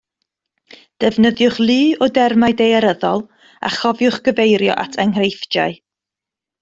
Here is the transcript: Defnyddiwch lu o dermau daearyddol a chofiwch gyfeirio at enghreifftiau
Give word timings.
Defnyddiwch 1.03 1.59
lu 1.67 1.75
o 2.05 2.07
dermau 2.15 2.51
daearyddol 2.61 3.21
a 3.69 3.71
chofiwch 3.77 4.21
gyfeirio 4.29 4.79
at 4.87 4.99
enghreifftiau 5.05 5.79